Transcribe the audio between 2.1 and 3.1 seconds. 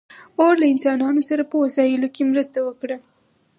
کې مرسته وکړه.